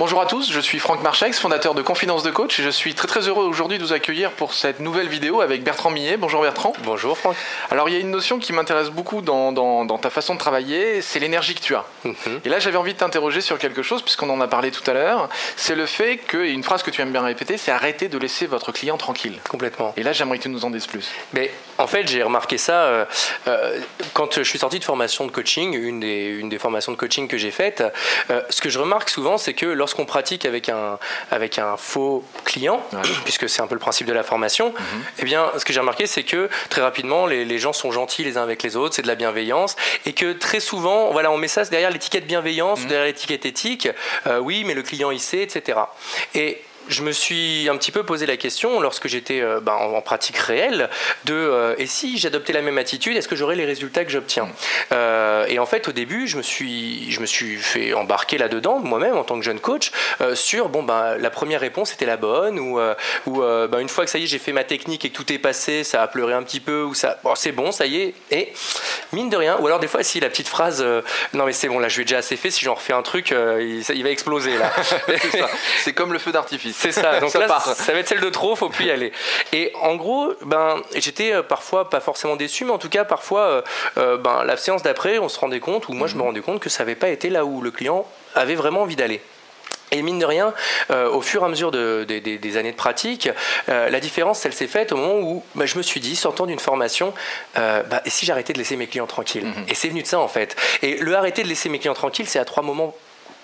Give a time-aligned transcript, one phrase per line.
[0.00, 2.94] Bonjour à tous, je suis Franck Marchex, fondateur de Confidence de Coach et je suis
[2.94, 6.16] très très heureux aujourd'hui de vous accueillir pour cette nouvelle vidéo avec Bertrand Millet.
[6.16, 6.72] Bonjour Bertrand.
[6.84, 7.36] Bonjour Franck.
[7.70, 11.02] Alors il y a une notion qui m'intéresse beaucoup dans, dans, ta façon de travailler,
[11.02, 11.84] c'est l'énergie que tu as.
[12.04, 12.14] Mhm.
[12.46, 14.94] Et là j'avais envie de t'interroger sur quelque chose puisqu'on en a parlé tout à
[14.94, 18.08] l'heure, c'est le fait que, et une phrase que tu aimes bien répéter, c'est arrêter
[18.08, 19.38] de laisser votre client tranquille.
[19.50, 19.92] Complètement.
[19.98, 21.10] Et là j'aimerais que tu nous en dises plus.
[21.34, 23.04] Mais en fait j'ai remarqué ça euh,
[23.48, 23.78] euh,
[24.14, 27.28] quand je suis sorti de formation de coaching, une des, une des formations de coaching
[27.28, 27.84] que j'ai faites,
[28.30, 31.00] euh, ce que je remarque souvent c'est que lorsqu'on pratique avec un,
[31.32, 32.80] avec un faux client,
[33.24, 35.04] puisque c'est un peu le principe de la formation, mhm.
[35.18, 38.22] eh bien, ce que j'ai remarqué, c'est que très rapidement, les, les, gens sont gentils
[38.22, 39.74] les uns avec les autres, c'est de la bienveillance,
[40.06, 42.86] et que très souvent, voilà, on met ça derrière l'étiquette bienveillance, mhm.
[42.86, 43.88] derrière l'étiquette éthique,
[44.28, 45.80] euh, oui, mais le client il sait, etc.
[46.36, 50.00] Et je me suis un petit peu posé la question lorsque j'étais euh, ben, en,
[50.00, 50.90] pratique réelle
[51.24, 54.48] de euh, et si j'adoptais la même attitude, est-ce que j'aurais les résultats que j'obtiens?
[54.92, 58.78] Euh, Et en fait, au début, je me suis, je me suis fait embarquer là-dedans
[58.78, 59.92] moi-même en tant que jeune coach
[60.34, 62.78] sur bon ben la première réponse était la bonne ou
[63.26, 65.32] ou ben, une fois que ça y est, j'ai fait ma technique et que tout
[65.32, 68.14] est passé, ça a pleuré un petit peu ou ça c'est bon, ça y est
[68.30, 68.52] et
[69.12, 70.84] mine de rien ou alors des fois si la petite phrase
[71.32, 73.02] non mais c'est bon là je lui ai déjà assez fait si j'en refais un
[73.02, 74.72] truc il, il, va exploser là.
[75.84, 76.79] c'est comme le feu d'artifice.
[76.80, 77.20] C'est ça.
[77.20, 79.12] Donc ça là, ça va être celle de trop, faut plus y aller.
[79.52, 83.42] Et en gros, ben, j'étais euh, parfois pas forcément déçu, mais en tout cas, parfois,
[83.42, 83.62] euh,
[83.98, 86.26] euh, ben, la séance d'après, on se rendait compte, ou moi je me mhm.
[86.26, 89.20] rendais compte que ça n'avait pas été là où le client avait vraiment envie d'aller.
[89.92, 90.54] Et mine de rien,
[90.90, 93.28] au fur et à mesure des années de pratique,
[93.66, 96.60] la différence, elle s'est faite au moment où ben, je me suis dit, sortant d'une
[96.60, 97.12] formation,
[97.56, 99.46] bah, et si j'arrêtais de laisser mes clients tranquilles?
[99.46, 99.64] Mhm.
[99.66, 100.54] Et c'est venu de ça en fait.
[100.82, 102.94] Et le arrêter de laisser mes clients tranquilles, c'est à trois moments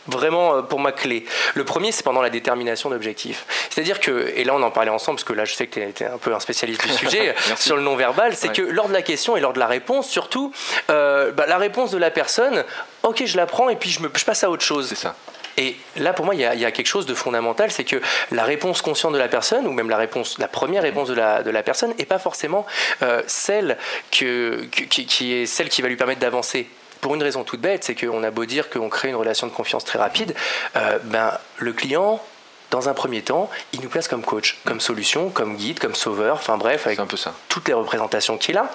[0.06, 1.24] vraiment euh, pour ma clé.
[1.54, 3.44] Le premier, c'est pendant la détermination d'objectifs.
[3.70, 6.02] C'est-à-dire que, et là on en parlait ensemble, parce que là je sais que tu
[6.04, 9.02] es, un peu un spécialiste du sujet, sur le non-verbal, c'est que lors de la
[9.02, 10.52] question et lors de la réponse, surtout,
[10.90, 12.64] euh, bah, la réponse de la personne,
[13.02, 14.88] ok, je la prends et puis je, me, je passe à autre chose.
[14.88, 15.14] C'est ça.
[15.58, 18.82] Et là, pour moi, il y, a, quelque chose de fondamental, c'est que la réponse
[18.82, 21.62] consciente de la personne, ou même la réponse, la première réponse de la, de la
[21.62, 22.66] personne, n'est pas forcément
[23.02, 23.78] euh, celle
[24.10, 26.68] que, qui, qui, est celle qui va lui permettre d'avancer
[27.00, 29.52] pour une raison toute bête, c'est qu'on a beau dire qu'on crée une relation de
[29.52, 30.34] confiance très rapide,
[30.76, 32.20] euh, ben, le client,
[32.70, 36.36] dans un premier temps, il nous place comme coach, comme solution, comme guide, comme sauveur,
[36.36, 37.32] enfin bref, avec un peu ça.
[37.48, 38.70] toutes les représentations qu'il a.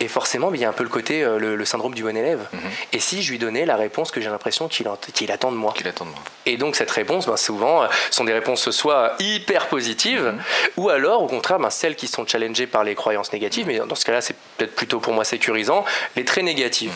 [0.00, 2.46] Et forcément, il y a un peu le côté, euh, le, syndrome du bon élève.
[2.52, 2.60] Mhm.
[2.92, 4.86] Et si je lui donnais la réponse que j'ai l'impression qu'il
[5.30, 6.20] attend de moi Qu'il attend de moi.
[6.44, 10.42] Et donc cette réponse, ben, souvent, euh, sont des réponses soit hyper positives, mhm.
[10.76, 13.94] ou alors, au contraire, ben, celles qui sont challengées par les croyances négatives, mais dans
[13.94, 15.84] ce cas-là, c'est peut-être plutôt pour moi sécurisant,
[16.16, 16.92] les très négatives.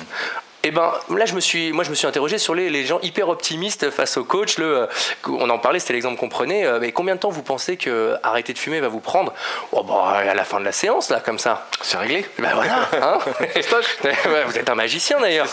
[0.67, 2.99] Et eh ben là, je me suis, moi, je me suis interrogé sur les, gens
[3.01, 4.59] hyper optimistes face au coach.
[4.59, 4.87] Le, euh,
[5.29, 6.67] on en parlait, c'était l'exemple qu'on prenait.
[6.67, 9.33] Euh, mais combien de temps vous pensez que arrêter de fumer va vous prendre?
[9.71, 11.69] Oh, bah, À la fin de la séance, là, comme ça.
[11.83, 12.27] C'est réglé.
[12.41, 12.89] Ben voilà.
[13.01, 13.19] Hein
[14.49, 15.47] vous êtes un magicien d'ailleurs.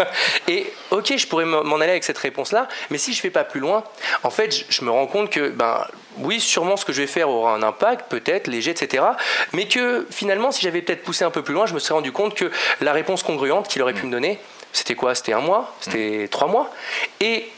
[0.48, 3.60] Et ok, je pourrais m'en aller avec cette réponse-là, mais si je vais pas plus
[3.60, 3.84] loin,
[4.24, 5.86] en fait, je, me rends compte que ben
[6.18, 9.04] oui, sûrement ce que je vais faire aura un impact, peut-être léger, etc.
[9.52, 12.10] Mais que finalement, si j'avais peut-être poussé un peu plus loin, je me serais rendu
[12.10, 12.50] compte que
[12.80, 14.40] la réponse congruente qu'il aurait pu me donner,
[14.76, 15.14] c'était quoi?
[15.14, 15.74] C'était un mois?
[15.80, 16.28] C'était mm.
[16.28, 16.70] trois mois?
[17.20, 17.50] Et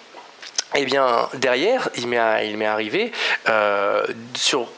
[0.76, 3.10] eh bien, derrière, il m'est arrivé
[3.48, 4.68] euh, sur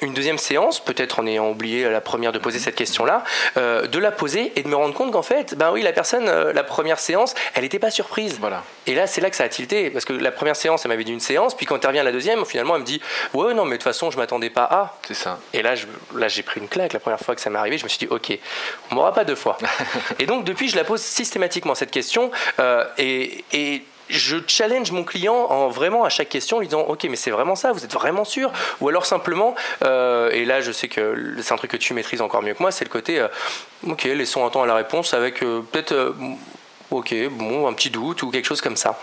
[0.00, 3.24] une deuxième séance, peut-être en ayant oublié la première de poser cette question-là,
[3.56, 6.28] euh, de la poser et de me rendre compte qu'en fait, ben oui, la personne,
[6.28, 8.38] euh, la première séance, elle n'était pas surprise.
[8.40, 8.62] Voilà.
[8.86, 11.04] Et là, c'est là que ça a tilté, parce que la première séance, elle m'avait
[11.04, 13.00] dit une séance, puis quand elle revient à la deuxième, finalement, elle me dit,
[13.32, 14.98] ouais, non, mais de toute façon, je m'attendais pas à.
[15.06, 15.38] C'est ça.
[15.52, 16.92] Et là, je, là, j'ai pris une claque.
[16.92, 18.38] La première fois que ça m'est arrivé, je me suis dit, ok,
[18.90, 19.58] on m'aura pas deux fois.
[20.18, 25.04] et donc, depuis, je la pose systématiquement cette question, euh, et, et je challenge mon
[25.04, 27.92] client en vraiment à chaque question, lui disant Ok, mais c'est vraiment ça, vous êtes
[27.92, 28.52] vraiment sûr?
[28.80, 29.54] Ou alors simplement,
[29.84, 32.62] euh, et là je sais que c'est un truc que tu maîtrises encore mieux que
[32.62, 33.28] moi, c'est le côté euh,
[33.86, 36.14] Ok, laissons un temps à la réponse avec euh, peut-être
[36.90, 38.98] ok, bon, un petit doute ou quelque chose comme ça.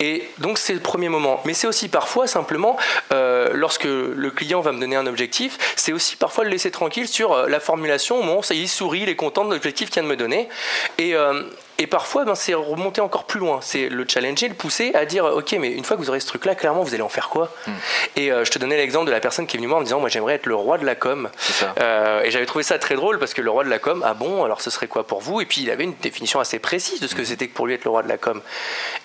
[0.00, 1.40] Et donc c'est le premier moment.
[1.44, 2.76] Mais c'est aussi parfois simplement,
[3.10, 7.46] lorsque le client va me donner un objectif, c'est aussi parfois le laisser tranquille sur
[7.48, 8.22] la formulation.
[8.24, 10.48] Bon, ça il sourit, il est content de l'objectif qu'il vient de me donner.
[10.98, 11.14] Et,
[11.78, 13.58] et parfois, ben, c'est remonter encore plus loin.
[13.60, 16.26] C'est le challenger, le pousser à dire Ok, mais une fois que vous aurez ce
[16.26, 17.52] truc-là, clairement, vous allez en faire quoi?
[17.66, 17.72] Hmm.
[18.16, 19.84] Et euh, je te donnais l'exemple de la personne qui est venue moi en me
[19.84, 21.28] disant Moi, j'aimerais être le roi de la com.
[21.80, 24.14] Euh, et j'avais trouvé ça très drôle parce que le roi de la com, ah
[24.14, 25.40] bon, alors ce serait quoi pour vous?
[25.40, 27.26] Et puis, il avait une définition assez précise de ce que hmm.
[27.26, 28.40] c'était que pour lui être le roi de la com.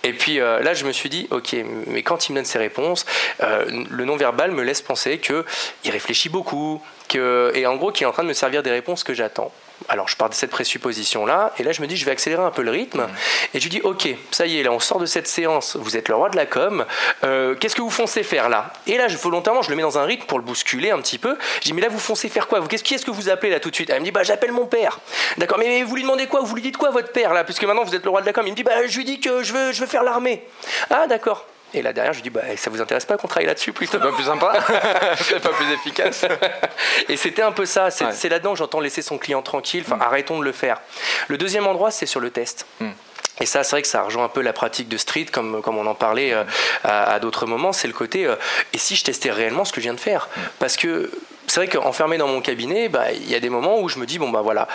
[0.03, 1.55] Et puis euh, là, je me suis dit Ok,
[1.87, 3.05] mais quand il me donne ses réponses,
[3.39, 8.11] le non-verbal me laisse penser qu'il réfléchit beaucoup, que, et en gros, qu'il est en
[8.11, 9.51] train de me servir des réponses que j'attends
[9.89, 12.51] alors je pars de cette présupposition-là, et là je me dis je vais accélérer un
[12.51, 13.07] peu le rythme,
[13.53, 16.09] et je dis ok, ça y est, là on sort de cette séance, vous êtes
[16.09, 16.85] le roi de la com,
[17.23, 18.73] euh, qu'est-ce que vous foncez faire là?
[18.87, 21.17] Et là je, volontairement je le mets dans un rythme pour le bousculer un petit
[21.17, 22.65] peu, je dis mais là vous foncez faire quoi?
[22.67, 23.89] Qu'est-ce qui est-ce que vous appelez là tout de suite?
[23.89, 24.99] Elle me dit bah j'appelle mon père.
[25.37, 26.41] D'accord, mais vous lui demandez quoi?
[26.41, 27.43] Vous lui dites quoi votre père là?
[27.43, 29.05] Puisque maintenant vous êtes le roi de la com, il me dit bah je lui
[29.05, 30.43] dis que je veux, je veux faire l'armée.
[30.89, 31.45] Ah d'accord.
[31.73, 33.93] Et là derrière, je lui dis, bah, ça vous intéresse pas qu'on travaille là-dessus plutôt
[33.93, 34.53] C'est pas plus sympa
[35.17, 36.25] C'est pas plus efficace
[37.09, 37.89] Et c'était un peu ça.
[37.91, 39.83] C'est là-dedans que j'entends laisser son client tranquille.
[39.85, 40.01] Enfin, mm.
[40.01, 40.81] arrêtons de le faire.
[41.27, 42.65] Le deuxième endroit, c'est sur le test.
[42.79, 42.89] Mm.
[43.39, 45.77] Et ça, c'est vrai que ça rejoint un peu la pratique de street, comme, comme
[45.77, 46.43] on en parlait euh,
[46.83, 47.73] à, d'autres moments.
[47.73, 48.35] C'est le côté, euh,
[48.73, 50.41] et si je testais réellement ce que je viens de faire mm.
[50.59, 51.11] Parce que
[51.47, 54.05] c'est vrai qu'enfermé dans mon cabinet, bah, il y a des moments où je me
[54.05, 54.67] dis, bon, bah voilà,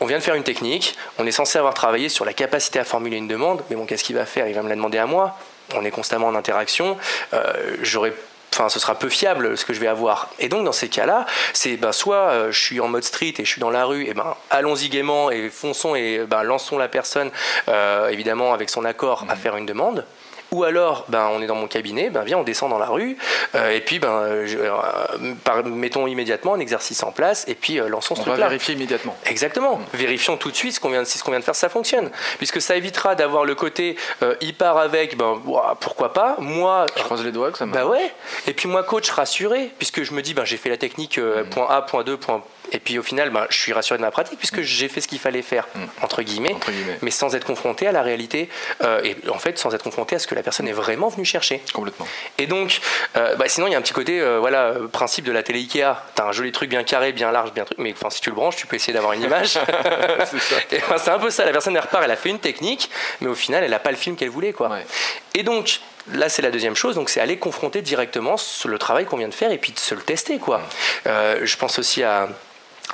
[0.00, 2.84] on vient de faire une technique, on est censé avoir travaillé sur la capacité à
[2.84, 4.48] formuler une demande, mais bon, qu'est-ce qu'il va faire?
[4.48, 5.36] Il va me la demander à moi
[5.74, 6.96] on est constamment en interaction,
[7.34, 8.12] euh, j'aurais
[8.54, 10.30] Enfin, ce sera peu fiable ce que je vais avoir.
[10.38, 13.44] Et donc dans ces cas-là, c'est ben, soit euh, je suis en mode street et
[13.44, 16.88] je suis dans la rue, et ben allons-y gaiement et fonçons et ben, lançons la
[16.88, 17.30] personne,
[17.68, 19.38] euh, évidemment avec son accord, à mmh.
[19.38, 20.06] faire une demande.
[20.52, 23.16] Ou alors, ben, on est dans mon cabinet, ben, viens, on descend dans la rue,
[23.54, 24.68] euh, et puis, ben, euh,
[25.64, 28.34] mettons immédiatement un exercice en place, et puis euh, lançons ce truc-là.
[28.34, 29.16] On va vérifier immédiatement.
[29.26, 29.80] Exactement.
[29.92, 32.10] Vérifions tout de suite ce qu'on vient, si ce qu'on vient de faire, ça fonctionne.
[32.38, 33.96] Puisque ça évitera d'avoir le côté,
[34.40, 35.40] il part avec, ben,
[35.80, 36.36] pourquoi pas.
[36.38, 36.86] Moi.
[36.96, 37.82] Je croise les doigts que ça marche.
[37.82, 38.12] Bah ouais.
[38.46, 41.50] Et puis moi, coach, rassuré, puisque je me dis, ben, j'ai fait la technique mm.
[41.50, 42.42] point A, point 2, point
[42.72, 44.62] et puis au final, ben, je suis rassuré de ma pratique puisque mm.
[44.62, 45.84] j'ai fait ce qu'il fallait faire, mm.
[46.02, 46.56] entre, guillemets,
[47.02, 48.48] mais sans être confronté à la réalité,
[48.82, 51.24] euh, et en fait sans être confronté à ce que la personne est vraiment venue
[51.24, 51.60] chercher.
[51.72, 52.06] Complètement.
[52.38, 52.80] Et donc,
[53.16, 55.60] euh, bah, sinon il y a un petit côté, euh, voilà, principe de la télé
[55.60, 55.96] Ikea.
[56.14, 58.36] T'as un joli truc bien carré, bien large, bien truc, mais enfin si tu le
[58.36, 59.58] branches, tu peux essayer d'avoir une image.
[60.28, 61.44] c'est un peu ça.
[61.44, 62.90] La personne elle repart, elle a fait une technique,
[63.20, 64.78] mais au final, elle n'a pas le film qu'elle voulait, quoi.
[65.34, 65.80] Et donc,
[66.12, 69.34] là c'est la deuxième chose donc c'est aller confronter directement le travail qu'on vient de
[69.34, 70.58] faire et puis de se le tester quoi
[71.04, 71.10] mm.
[71.42, 72.28] je pense aussi à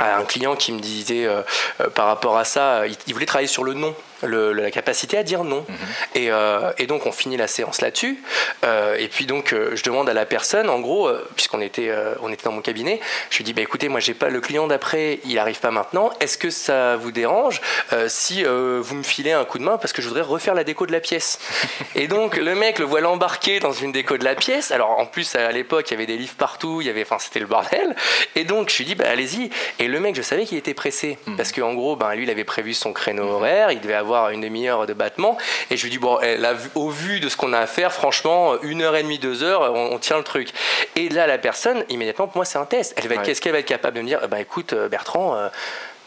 [0.00, 1.42] un client qui me disait euh,
[1.80, 5.44] euh, par rapport à ça, il, voulait travailler sur le nom la capacité à dire
[5.44, 5.64] non.
[5.68, 5.76] Mhm.
[6.16, 8.22] Euh, et, donc on finit la séance là-dessus.
[8.64, 12.30] Euh, et puis donc euh, je demande à la personne, en gros, puisqu'on était, on
[12.30, 15.20] était dans mon cabinet, je lui dis bah écoutez, moi j'ai pas le client d'après,
[15.24, 16.10] il arrive pas maintenant.
[16.20, 17.60] Est-ce que ça vous dérange
[18.08, 20.86] si vous me filez un coup de main parce que je voudrais refaire la déco
[20.86, 21.38] de la pièce?
[21.94, 24.70] Et donc le mec le voit l'embarquer dans une déco de la pièce.
[24.70, 27.18] Alors en plus à l'époque il y avait des livres partout, il y avait, enfin
[27.18, 27.94] c'était le bordel.
[28.36, 29.50] Et donc je lui dis bah allez-y.
[29.78, 31.36] Et le mec je savais qu'il était pressé mhm.
[31.36, 34.40] parce qu'en gros ben lui il avait prévu son créneau horaire, il devait avoir une
[34.40, 35.38] demi-heure de battement.
[35.70, 36.38] Et je lui dis, bon, eh,
[36.74, 39.72] au vu de ce qu'on a à faire, franchement, une heure et demie, deux heures,
[39.74, 40.48] on, tient le truc.
[40.96, 42.94] Et là, la personne, immédiatement, pour moi, c'est un test.
[42.96, 45.48] Elle va qu'est-ce qu'elle va être capable de me dire, bah écoute, euh, Bertrand, euh,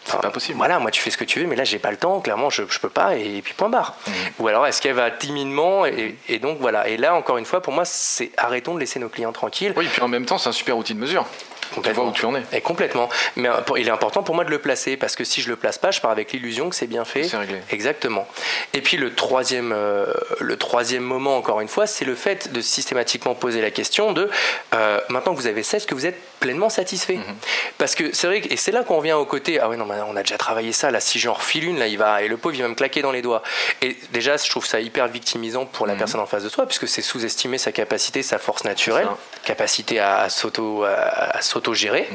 [0.06, 0.58] c'est pas possible.
[0.58, 2.52] Voilà, moi tu fais ce que tu veux, mais là j'ai pas le temps, clairement
[2.52, 3.96] je, je peux pas, et, puis point barre.
[4.06, 4.12] Mmh.
[4.40, 6.88] Ou alors est-ce qu'elle va timidement, et, et, donc voilà.
[6.88, 9.74] Et là, encore une fois, pour moi, c'est arrêtons de laisser nos clients tranquilles.
[9.76, 11.26] Oui, et puis en même temps, c'est un super outil de mesure.
[11.74, 12.08] Complètement.
[12.08, 12.44] où tu en es.
[12.52, 13.10] Et complètement.
[13.36, 15.56] Mais euh, il est important pour moi de le placer parce que si je le
[15.56, 17.24] place pas, je pars avec l'illusion que c'est bien fait.
[17.24, 17.60] C'est réglé.
[17.72, 18.28] Exactement.
[18.74, 20.06] Et puis le troisième, euh,
[20.40, 24.30] le troisième moment, encore une fois, c'est le fait de systématiquement poser la question de
[24.74, 27.36] euh, maintenant que vous avez ça, est-ce que vous êtes pleinement satisfait mhm.
[27.78, 30.16] Parce que c'est vrai, et c'est là qu'on vient au côté ah oui, non, on
[30.16, 32.56] a déjà travaillé ça, là, si j'en refile une, là, il va, et le pauvre,
[32.56, 33.42] il va me claquer dans les doigts.
[33.82, 36.00] Et déjà, je trouve ça hyper victimisant pour la mhm.
[36.00, 39.08] personne en face de soi, puisque c'est sous-estimer sa capacité, sa force naturelle,
[39.44, 42.08] capacité à, s'auto, à, s'auto-gérer.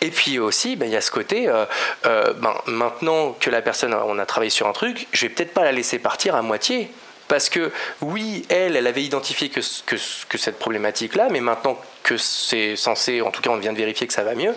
[0.00, 1.64] Et puis aussi, ben, il y a ce côté, euh,
[2.06, 5.54] euh, ben, maintenant que la personne, on a travaillé sur un truc, je vais peut-être
[5.54, 6.90] pas la laisser partir à moitié.
[7.28, 7.72] Parce que
[8.02, 9.96] oui, elle, elle avait identifié que, que,
[10.28, 14.06] que cette problématique-là, mais maintenant que c'est censé, en tout cas on vient de vérifier
[14.06, 14.54] que ça va mieux,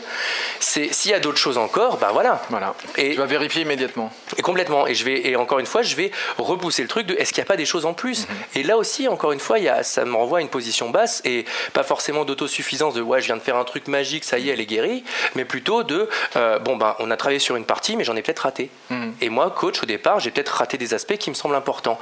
[0.60, 2.44] c'est s'il y a d'autres choses encore, ben voilà.
[2.50, 2.76] Voilà.
[2.98, 4.12] Et tu vas vérifier immédiatement.
[4.38, 4.86] Et complètement.
[4.86, 7.42] Et je vais, et encore une fois, je vais repousser le truc de est-ce qu'il
[7.42, 8.28] n'y a pas des choses en plus?
[8.28, 8.36] Mhm.
[8.56, 11.21] Et là aussi, encore une fois, y a, ça me renvoie à une position basse
[11.24, 14.50] et pas forcément d'autosuffisance de ouais, je viens de faire un truc magique, ça y
[14.50, 15.06] est, elle est guérie,
[15.36, 18.21] mais plutôt de euh, bon ben on a travaillé sur une partie, mais j'en ai
[18.21, 18.69] peut-être raté.
[18.90, 19.16] Mhm.
[19.21, 21.98] Et moi, coach, au départ, j'ai peut-être raté des aspects qui me semblent importants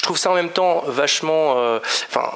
[0.00, 1.58] je trouve ça en même temps vachement.
[1.58, 1.78] Euh,
[2.08, 2.32] enfin,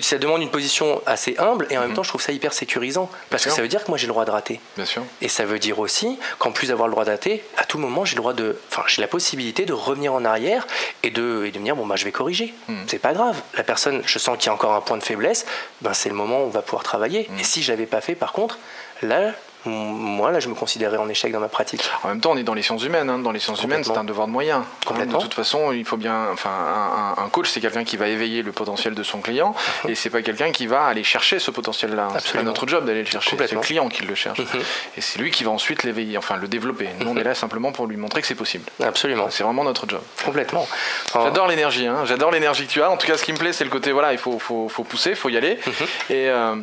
[0.00, 1.96] ça demande une position assez humble et en même mhm.
[1.96, 4.14] temps, je trouve ça hyper sécurisant parce que ça veut dire que moi j'ai le
[4.14, 4.60] droit de rater.
[4.76, 5.02] Bien sûr.
[5.20, 8.06] Et ça veut dire aussi qu'en plus d'avoir le droit de rater, à tout moment,
[8.06, 8.58] j'ai le droit de.
[8.70, 10.66] Enfin, j'ai la possibilité de revenir en arrière
[11.02, 12.54] et de, et de me dire bon, bah, je vais corriger.
[12.68, 12.84] Mhm.
[12.86, 13.42] C'est pas grave.
[13.58, 15.44] La personne, je sens qu'il y a encore un point de faiblesse,
[15.82, 17.28] ben, c'est le moment où on va pouvoir travailler.
[17.28, 17.40] Mhm.
[17.40, 18.58] Et si je l'avais pas fait, par contre,
[19.02, 19.32] là,
[19.64, 21.82] moi, là, je me considérais en échec dans ma pratique.
[22.02, 23.08] En même temps, on est dans les sciences humaines.
[23.08, 23.18] Hein.
[23.18, 24.62] Dans les sciences humaines, c'est un devoir de moyens.
[24.84, 25.18] Complètement.
[25.18, 26.26] De toute façon, il faut bien.
[26.32, 29.54] Enfin, un, coach, c'est quelqu'un qui va éveiller le potentiel de son client,
[29.88, 32.08] et c'est pas quelqu'un qui va aller chercher ce potentiel-là.
[32.18, 33.36] C'est pas notre job d'aller le chercher.
[33.38, 34.60] C'est le client qui le cherche, mhm.
[34.96, 36.88] et c'est lui qui va ensuite l'éveiller, enfin le développer.
[37.00, 38.64] Nous, on est là simplement pour lui montrer que c'est possible.
[38.82, 39.28] Absolument.
[39.30, 40.00] C'est vraiment notre job.
[40.24, 40.66] Complètement.
[41.12, 41.86] J'adore l'énergie.
[41.86, 42.04] Hein.
[42.04, 42.90] J'adore l'énergie que tu as.
[42.90, 44.84] En tout cas, ce qui me plaît, c'est le côté voilà, il faut, faut, faut
[44.84, 45.58] pousser, il faut y aller.
[45.66, 45.86] Mhm.
[46.10, 46.56] Et euh,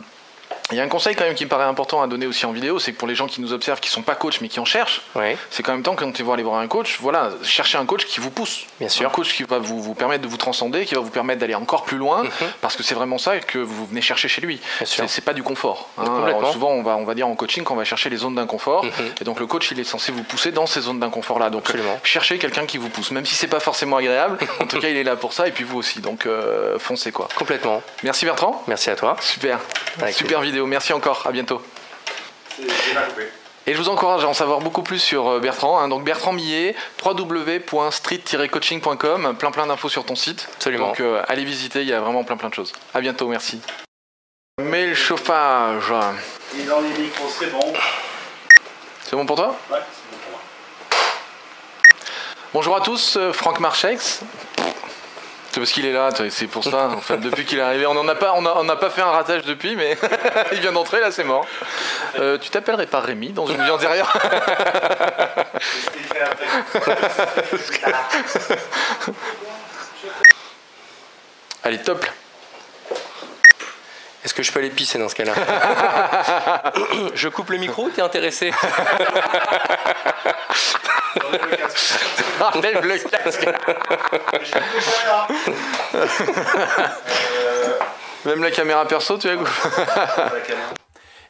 [0.71, 2.51] Il y a un conseil quand même qui me paraît important à donner aussi en
[2.51, 4.59] vidéo, c'est que pour les gens qui nous observent, qui sont pas coachs mais qui
[4.59, 5.01] en cherchent,
[5.49, 8.05] c'est quand même temps quand ils vont aller voir un coach, voilà, chercher un coach
[8.05, 8.65] qui vous pousse.
[8.79, 9.07] Bien sûr.
[9.07, 11.55] Un coach qui va vous, vous permettre de vous transcender, qui va vous permettre d'aller
[11.55, 12.29] encore plus loin, mhm.
[12.61, 14.61] parce que c'est vraiment ça que vous venez chercher chez lui.
[14.85, 15.89] C'est pas du confort.
[15.97, 16.05] Hein.
[16.51, 18.91] souvent on va, on va dire en coaching qu'on va chercher les zones d'inconfort, mhm.
[19.21, 21.49] et donc le coach il est censé vous pousser dans ces zones d'inconfort là.
[21.49, 21.71] Donc
[22.03, 24.37] cherchez quelqu'un qui vous pousse, même si c'est pas forcément agréable.
[24.59, 25.99] en tout cas il est là pour ça, et puis vous aussi.
[25.99, 27.27] Donc euh, foncez quoi.
[27.35, 27.81] Complètement.
[28.03, 28.63] Merci Bertrand.
[28.67, 29.17] Merci à toi.
[29.19, 29.59] Super.
[30.11, 30.58] Super vidéo.
[30.67, 31.25] Merci encore.
[31.25, 31.59] À bientôt.
[33.67, 35.77] Et je vous encourage à en savoir beaucoup plus sur euh, Bertrand.
[35.79, 35.89] Hein.
[35.89, 36.75] Donc Bertrand Millet,
[37.05, 40.49] www.street-coaching.com, plein plein d'infos sur ton site.
[40.55, 40.87] Absolument.
[40.87, 42.73] Donc euh, allez visiter, il y a vraiment plein plein de choses.
[42.95, 43.61] À bientôt, merci.
[44.59, 45.93] Mais le chauffage.
[46.57, 47.71] Et dans les micros, c'est bon.
[49.03, 49.55] C'est bon pour toi?
[49.69, 50.39] Ouais, c'est bon pour moi.
[52.53, 54.21] Bonjour à tous, euh, Franck Marchex.
[55.59, 56.87] C'est parce qu'il est là, c'est pour ça.
[56.87, 59.75] En fait, depuis qu'il est arrivé, on n'a pas, on pas fait un ratage depuis,
[59.75, 59.97] mais
[60.53, 61.45] il vient d'entrer, là, c'est mort.
[62.17, 64.09] Euh, tu t'appellerais pas Rémi dans une viande derrière
[71.65, 72.05] Allez, top.
[74.23, 75.33] Est-ce que je peux aller pisser dans ce cas-là
[77.15, 78.53] Je coupe le micro, t'es intéressé
[82.53, 83.47] Enlève le casque.
[88.25, 89.35] Même la caméra perso, tu as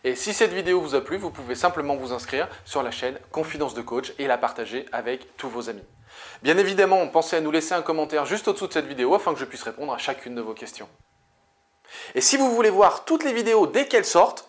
[0.03, 3.19] Et si cette vidéo vous a plu, vous pouvez simplement vous inscrire sur la chaîne
[3.31, 5.83] Confidence de Coach et la partager avec tous vos amis.
[6.41, 9.39] Bien évidemment, pensez à nous laisser un commentaire juste au-dessous de cette vidéo afin que
[9.39, 10.87] je puisse répondre à chacune de vos questions.
[12.15, 14.48] Et si vous voulez voir toutes les vidéos dès qu'elles sortent,